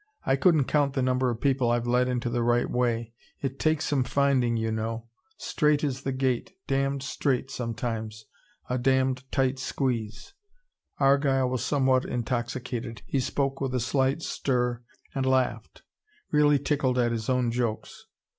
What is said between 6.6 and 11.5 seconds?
damned strait sometimes. A damned tight squeeze...." Argyle